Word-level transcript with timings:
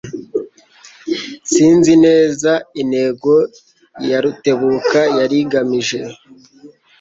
Sinzi 1.51 1.93
neza 2.05 2.51
intego 2.81 3.33
ya 4.09 4.19
Rutebuka 4.23 4.99
yari 5.19 5.35
igamije 5.43 5.99